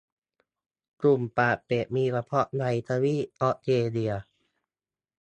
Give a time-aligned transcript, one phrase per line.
[1.01, 4.13] ตุ่นปากเป็ด มีเฉพาะในทวีปออสเตรเลีย